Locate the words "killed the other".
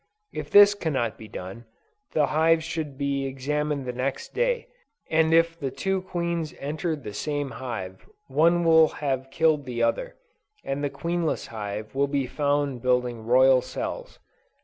9.29-10.15